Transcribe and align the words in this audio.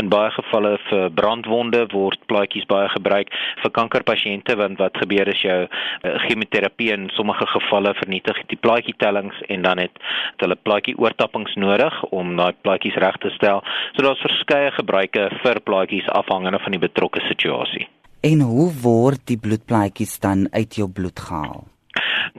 In 0.00 0.08
baie 0.08 0.30
gevalle 0.32 0.76
vir 0.88 1.10
brandwonde 1.12 1.82
word 1.92 2.20
plaatjies 2.30 2.64
baie 2.70 2.88
gebruik 2.94 3.32
vir 3.62 3.72
kankerpasiënte 3.78 4.56
want 4.56 4.80
wat 4.80 4.96
gebeur 5.02 5.28
is 5.28 5.42
jou 5.44 5.58
uh, 5.66 6.14
chemoterapie 6.24 6.88
in 6.94 7.08
sommige 7.16 7.44
gevalle 7.52 7.92
vernietig 7.98 8.38
die 8.52 8.58
plaatjietellings 8.64 9.42
en 9.52 9.66
dan 9.68 9.82
het 9.82 10.00
hulle 10.40 10.56
plaatjie 10.56 10.96
oortappings 10.96 11.56
nodig 11.60 11.98
om 12.16 12.32
daai 12.40 12.56
plaatjies 12.64 12.96
reg 13.04 13.18
te 13.20 13.32
stel. 13.36 13.60
So 13.92 14.06
daar's 14.06 14.24
verskeie 14.24 14.70
gebruike 14.78 15.28
vir 15.42 15.60
plaatjies 15.68 16.08
afhangende 16.22 16.62
van 16.64 16.78
die 16.78 16.84
betrokke 16.86 17.20
situasie. 17.28 17.84
En 18.24 18.40
hoe 18.44 18.70
word 18.82 19.26
die 19.28 19.38
bloedplaatjies 19.40 20.18
dan 20.24 20.48
uit 20.52 20.80
jou 20.80 20.88
bloed 20.88 21.20
gehaal? 21.28 21.69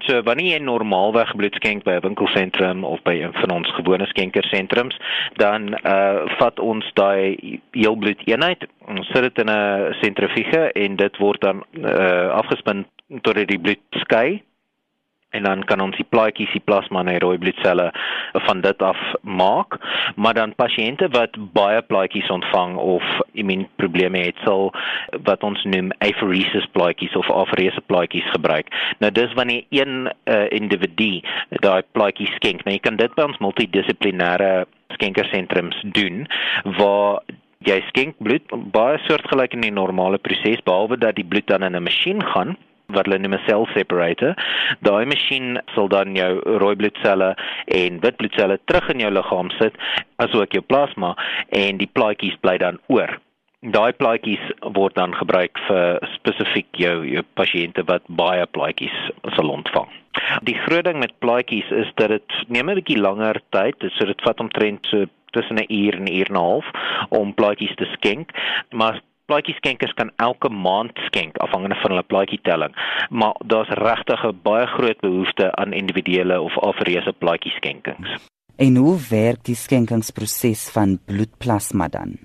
So 0.07 0.21
wanneer 0.23 0.57
jy 0.57 0.63
normaalweg 0.63 1.35
bloed 1.35 1.55
skenk 1.55 1.83
by 1.83 1.97
'n 1.97 2.05
winkelsentrum 2.07 2.83
of 2.83 3.01
by 3.03 3.15
een 3.21 3.33
van 3.33 3.51
ons 3.51 3.69
gewone 3.75 4.05
skenkersentrums, 4.05 4.97
dan 5.35 5.73
uh 5.85 6.27
vat 6.37 6.59
ons 6.59 6.85
daai 6.93 7.59
heelbloed 7.71 8.21
eenheid, 8.25 8.65
ons 8.87 9.07
sit 9.07 9.21
dit 9.21 9.39
in 9.39 9.49
'n 9.49 9.93
sentrifuge 10.01 10.71
en 10.71 10.95
dit 10.95 11.17
word 11.17 11.41
dan 11.41 11.63
uh 11.73 12.29
afgespin 12.41 12.85
tot 13.21 13.35
dit 13.35 13.47
die 13.47 13.59
bloed 13.59 13.83
skei 13.89 14.41
en 15.31 15.43
dan 15.43 15.63
kan 15.63 15.79
ons 15.83 15.95
die 15.95 16.07
plaatjies 16.11 16.51
die 16.55 16.63
plasma 16.63 17.01
en 17.01 17.11
die 17.11 17.21
rooi 17.23 17.37
bloedselle 17.41 17.87
van 18.47 18.61
dit 18.63 18.83
af 18.83 18.99
maak. 19.21 19.77
Maar 20.15 20.35
dan 20.39 20.55
pasiënte 20.55 21.07
wat 21.15 21.37
baie 21.55 21.81
plaatjies 21.81 22.29
ontvang 22.33 22.75
of 22.75 23.05
immuunprobleme 23.31 24.25
het 24.27 24.39
sal 24.45 24.71
wat 25.27 25.43
ons 25.47 25.63
noem 25.63 25.91
apheresis 26.03 26.67
plaatjies 26.75 27.15
of 27.15 27.29
apherese 27.31 27.81
plaatjies 27.87 28.27
gebruik. 28.35 28.71
Nou 28.99 29.11
dis 29.11 29.33
wanneer 29.39 29.63
een 29.69 30.11
uh, 30.11 30.47
individu 30.51 31.21
daai 31.63 31.81
plaatjies 31.95 32.33
skenk. 32.39 32.65
Nou 32.65 32.75
jy 32.75 32.83
kan 32.83 32.99
dit 32.99 33.15
by 33.15 33.29
ons 33.31 33.39
multidissiplinêre 33.43 34.65
skenkersentrums 34.97 35.79
doen 35.95 36.25
waar 36.77 37.21
jy 37.67 37.77
skenk 37.87 38.17
bloed 38.19 38.43
baie 38.73 38.99
soortgelyk 39.05 39.55
in 39.55 39.63
die 39.67 39.73
normale 39.73 40.19
proses 40.19 40.63
behalwe 40.65 40.97
dat 40.99 41.15
die 41.15 41.27
bloed 41.27 41.47
dan 41.47 41.63
in 41.63 41.77
'n 41.77 41.87
masjien 41.87 42.23
gaan 42.33 42.57
wat 42.95 43.05
hulle 43.05 43.19
noem 43.19 43.33
'n 43.33 43.45
cell 43.47 43.65
separator. 43.73 44.35
Daai 44.81 45.05
masjien 45.05 45.59
sal 45.75 45.87
dan 45.87 46.15
jou 46.15 46.31
rooi 46.63 46.75
bloedselle 46.75 47.35
en 47.67 47.99
wit 47.99 48.17
bloedselle 48.17 48.59
terug 48.65 48.89
in 48.89 48.99
jou 48.99 49.11
liggaam 49.11 49.49
sit 49.59 49.75
asook 50.17 50.53
jou 50.53 50.61
plasma 50.61 51.15
en 51.49 51.77
die 51.77 51.89
plaatjies 51.93 52.37
bly 52.41 52.57
dan 52.57 52.79
oor. 52.87 53.19
Daai 53.61 53.93
plaatjies 53.93 54.41
word 54.73 54.95
dan 54.95 55.13
gebruik 55.13 55.59
vir 55.67 55.99
spesifiek 56.15 56.69
jou 56.81 57.05
jou 57.05 57.21
pasiënte 57.37 57.83
wat 57.85 58.01
baie 58.07 58.45
plaatjies 58.45 58.95
sal 59.35 59.51
ontvang. 59.53 59.89
Die 60.47 60.57
groot 60.65 60.85
ding 60.85 60.97
met 60.99 61.13
plaatjies 61.19 61.69
is 61.71 61.91
dat 61.95 62.09
dit 62.09 62.37
neem 62.47 62.69
'n 62.69 62.79
bietjie 62.79 62.97
langer 62.97 63.41
tyd, 63.51 63.75
so 63.93 64.05
dit 64.05 64.21
vat 64.21 64.39
omtrent 64.39 64.87
so 64.89 65.05
tussen 65.31 65.57
'n 65.61 65.69
uur 65.69 65.95
en 65.95 66.05
'n 66.09 66.15
uur 66.19 66.29
en 66.29 66.35
'n 66.35 66.43
half 66.43 66.67
om 67.09 67.33
plaatjies 67.33 67.75
te 67.75 67.85
skenk, 67.93 68.31
maar 68.71 69.01
plaatjie 69.31 69.55
skenkers 69.61 69.93
kan 69.95 70.11
elke 70.19 70.51
maand 70.51 70.99
skenk 71.07 71.39
afhangende 71.45 71.79
van 71.81 71.95
hulle 71.95 72.07
plaatjie 72.13 72.41
telling. 72.43 72.75
Maar 73.09 73.39
daar's 73.53 73.71
regtig 73.79 74.23
'n 74.27 74.39
baie 74.43 74.67
groot 74.67 74.99
behoefte 74.99 75.55
aan 75.55 75.73
individuele 75.73 76.41
of 76.41 76.57
afreese 76.59 77.13
plaatjie 77.23 77.55
skenkings. 77.55 78.09
En 78.57 78.75
hoe 78.75 78.97
werk 79.09 79.43
die 79.43 79.55
skenkingsproses 79.55 80.69
van 80.75 80.99
bloedplasma 81.05 81.87
dan? 81.87 82.17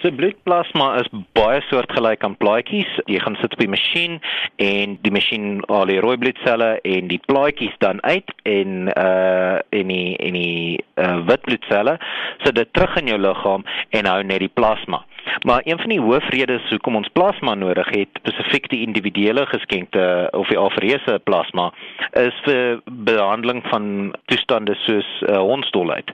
So 0.00 0.10
bloedplasma 0.16 0.86
is 1.00 1.08
baie 1.36 1.60
soortgelyk 1.68 2.22
aan 2.24 2.36
plaatjies. 2.40 2.92
Jy 3.10 3.18
gaan 3.20 3.36
sit 3.40 3.52
op 3.52 3.60
die 3.60 3.68
masjien 3.68 4.20
en 4.56 4.94
die 5.02 5.12
masjien 5.12 5.60
haal 5.68 5.90
die 5.90 5.98
rooi 6.00 6.16
bloedselle 6.22 6.70
en 6.88 7.10
die 7.10 7.20
plaatjies 7.26 7.74
dan 7.84 8.00
uit 8.06 8.30
en 8.48 8.88
uh 8.94 9.58
en 9.70 9.92
die 9.92 10.16
en 10.16 10.38
die 10.38 10.78
uh, 10.96 11.18
wit 11.28 11.42
bloedselle 11.48 11.98
sit 12.44 12.54
dit 12.54 12.72
terug 12.72 12.96
in 13.02 13.10
jou 13.12 13.18
liggaam 13.20 13.66
en 13.90 14.08
hou 14.08 14.22
net 14.24 14.40
die 14.40 14.52
plasma. 14.60 15.02
Maar 15.44 15.60
een 15.64 15.78
van 15.78 15.88
die 15.88 16.00
hoofredes 16.00 16.68
hoekom 16.68 16.96
ons 16.96 17.08
plasma 17.12 17.54
nodig 17.54 17.88
het, 17.94 18.08
spesifiek 18.22 18.68
die 18.68 18.82
individuele 18.86 19.46
geskenkte 19.46 20.28
of 20.36 20.48
die 20.48 20.58
afreese 20.58 21.18
plasma, 21.24 21.70
is 22.18 22.36
vir 22.44 22.80
behandeling 22.84 23.62
van 23.70 24.14
toestande 24.24 24.74
soos 24.84 25.08
uh, 25.28 25.38
hondstolheid. 25.38 26.10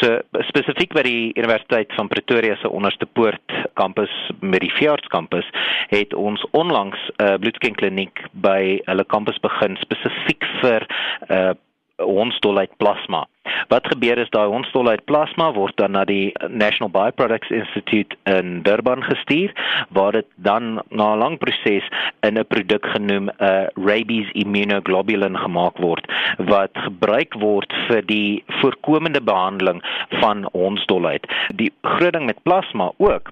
So 0.00 0.18
spesifiek 0.50 0.94
by 0.96 1.04
die 1.06 1.22
Universiteit 1.36 1.92
van 1.96 2.08
Pretoria 2.08 2.56
se 2.60 2.70
onderste 2.70 3.06
poort 3.06 3.56
kampus 3.78 4.12
met 4.40 4.60
die 4.64 4.72
Fjords 4.72 5.06
kampus 5.12 5.46
het 5.92 6.14
ons 6.14 6.44
onlangs 6.50 6.98
'n 7.16 7.22
uh, 7.22 7.34
bloedskenkkliniek 7.40 8.24
by 8.32 8.80
hulle 8.84 9.04
kampus 9.04 9.38
begin 9.40 9.76
spesifiek 9.80 10.44
vir 10.60 10.86
uh, 11.30 11.54
hondstolheid 11.96 12.70
plasma. 12.76 13.26
Wat 13.68 13.86
gebeur 13.86 14.18
is 14.18 14.30
daai 14.34 14.48
hondstolheid 14.50 15.04
plasma 15.04 15.52
word 15.54 15.76
dan 15.80 15.94
na 15.96 16.04
die 16.04 16.32
National 16.48 16.90
Bioproducts 16.92 17.50
Institute 17.54 18.16
in 18.28 18.62
Durban 18.66 19.04
gestuur 19.06 19.54
waar 19.96 20.12
dit 20.12 20.26
dan 20.36 20.82
na 20.90 21.14
'n 21.14 21.18
lang 21.18 21.38
proses 21.38 21.86
in 22.20 22.38
'n 22.38 22.46
produk 22.46 22.86
genoem 22.86 23.30
'n 23.30 23.32
uh, 23.40 23.66
rabies 23.86 24.30
immunoglobulin 24.32 25.38
gemaak 25.38 25.78
word 25.78 26.04
wat 26.38 26.74
gebruik 26.74 27.34
word 27.34 27.72
vir 27.88 28.02
die 28.06 28.44
voorkomende 28.60 29.22
behandeling 29.22 29.82
van 30.20 30.48
hondstolheid. 30.52 31.24
Die 31.54 31.72
groot 31.82 32.12
ding 32.12 32.26
met 32.26 32.42
plasma 32.42 32.90
ook 32.98 33.30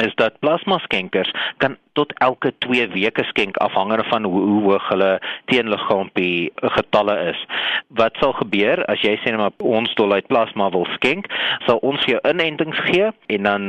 is 0.00 0.14
dat 0.16 0.38
plasma 0.40 0.78
skenkers 0.78 1.30
kan 1.56 1.76
tot 1.92 2.12
elke 2.24 2.52
2 2.64 2.88
weke 2.88 3.24
skenk 3.24 3.56
afhangende 3.56 4.04
van 4.08 4.24
hoe, 4.24 4.40
hoe 4.40 4.62
hoog 4.62 4.88
hulle 4.88 5.20
teenliggaampie 5.52 6.52
getalle 6.56 7.16
is. 7.32 7.40
Wat 7.88 8.16
sal 8.20 8.32
gebeur 8.32 8.84
as 8.92 9.02
jy 9.04 9.16
sê 9.20 9.34
net 9.36 9.60
ons 9.62 9.94
dolheid 10.00 10.26
plasma 10.32 10.70
wil 10.72 10.86
skenk, 10.96 11.28
sal 11.66 11.82
ons 11.84 12.04
jou 12.08 12.20
inentings 12.28 12.80
gee 12.88 13.10
en 13.36 13.50
dan 13.50 13.68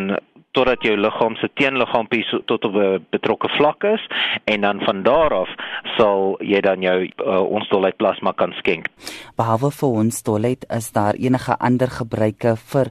totdat 0.53 0.85
jou 0.85 0.93
liggaam 0.97 1.35
se 1.41 1.49
teenliggaampie 1.57 2.21
so, 2.29 2.39
tot 2.45 2.65
op 2.65 2.75
'n 2.77 3.05
betrokke 3.09 3.49
vlak 3.57 3.83
is 3.83 4.03
en 4.45 4.61
dan 4.61 4.79
van 4.85 5.03
daar 5.03 5.33
af 5.33 5.49
sal 5.97 6.37
jy 6.39 6.61
dan 6.61 6.81
jou 6.81 7.09
uh, 7.25 7.41
ons 7.41 7.69
dolheid 7.69 7.97
plasma 7.97 8.31
kan 8.31 8.53
skenk. 8.61 8.87
Behalwe 9.35 9.71
vir 9.71 9.89
ons 9.89 10.23
dolheid 10.23 10.65
is 10.69 10.91
daar 10.91 11.13
enige 11.13 11.57
ander 11.59 11.89
gebruike 11.89 12.55
vir 12.55 12.87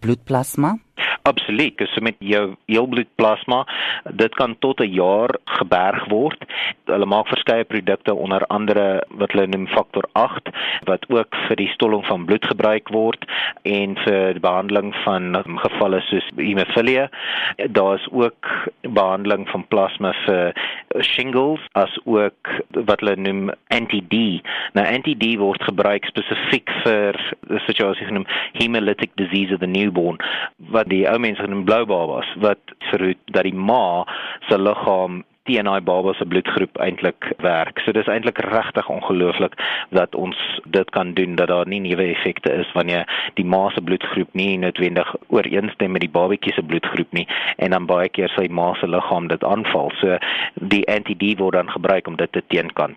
bloedplasma? 0.00 0.78
Absoluut, 1.26 1.80
so 1.90 2.00
met 2.06 2.14
jou 2.22 2.54
heelbloedplasma, 2.70 3.64
dit 4.14 4.34
kan 4.38 4.54
tot 4.58 4.80
'n 4.80 4.92
jaar 4.94 5.34
geberg 5.44 6.04
word. 6.08 6.44
Hulle 6.84 7.06
maak 7.06 7.26
verskeie 7.26 7.64
produkte 7.64 8.14
onder 8.14 8.46
andere 8.46 9.02
wat 9.08 9.32
hulle 9.32 9.46
noem 9.46 9.66
faktor 9.66 10.04
8 10.12 10.48
wat 10.84 11.08
ook 11.08 11.34
vir 11.48 11.56
die 11.56 11.68
stolling 11.68 12.06
van 12.06 12.24
bloed 12.24 12.46
gebruik 12.46 12.88
word 12.88 13.24
en 13.62 13.96
vir 14.04 14.32
die 14.32 14.40
behandeling 14.40 14.94
van 15.04 15.34
gevalle 15.64 16.00
soos 16.00 16.30
hemofilia. 16.36 17.08
Daar's 17.70 18.06
ook 18.10 18.46
behandeling 18.88 19.46
van 19.50 19.66
plasma 19.68 20.12
vir 20.24 20.54
shingles 21.00 21.60
as 21.72 21.98
ook 22.04 22.50
wat 22.88 23.00
hulle 23.00 23.16
noem 23.16 23.50
anti-D. 23.74 24.40
Nou 24.78 24.86
anti-D 24.86 25.36
word 25.40 25.62
gebruik 25.68 26.08
spesifiek 26.12 26.70
vir 26.84 27.18
'n 27.50 27.62
situasie 27.66 28.06
genoem 28.06 28.26
hemolytic 28.52 29.10
disease 29.16 29.54
of 29.54 29.60
the 29.60 29.66
newborn 29.66 30.18
wat 30.70 30.88
die 30.88 31.06
ou 31.10 31.18
mense 31.18 31.42
genoem 31.42 31.64
blou 31.64 31.84
babas 31.86 32.28
wat 32.36 32.60
verhoed 32.90 33.20
dat 33.32 33.44
die 33.44 33.54
ma 33.54 34.04
se 34.48 34.58
liggaam 34.58 35.24
teen 35.46 35.68
daai 35.68 35.80
baba 35.80 36.12
se 36.18 36.26
bloedgroep 36.26 36.78
eintlik 36.82 37.30
werk. 37.44 37.80
So 37.84 37.94
dis 37.96 38.10
eintlik 38.10 38.38
regtig 38.50 38.88
ongelooflik 38.92 39.56
dat 39.94 40.14
ons 40.14 40.36
dit 40.64 40.90
kan 40.90 41.14
doen 41.18 41.36
dat 41.40 41.48
daar 41.52 41.68
nie 41.68 41.80
nuwe 41.80 42.08
effekte 42.12 42.52
is 42.52 42.72
wanneer 42.74 43.06
die 43.38 43.44
ma 43.44 43.68
se 43.74 43.82
bloedgroep 43.82 44.34
nie 44.34 44.58
noodwendig 44.58 45.14
ooreenstem 45.28 45.92
met 45.96 46.04
die 46.04 46.12
babatjie 46.18 46.54
se 46.56 46.62
bloedgroep 46.62 47.12
nie 47.12 47.26
en 47.56 47.76
dan 47.76 47.86
baie 47.86 48.08
keer 48.08 48.32
sy 48.36 48.48
ma 48.50 48.72
se 48.80 48.90
liggaam 48.90 49.30
dit 49.32 49.44
aanval. 49.44 49.92
So 50.02 50.18
die 50.74 50.84
anti-D 50.90 51.36
word 51.38 51.60
dan 51.60 51.70
gebruik 51.70 52.06
om 52.06 52.16
dit 52.16 52.32
te 52.32 52.42
teenkan. 52.48 52.96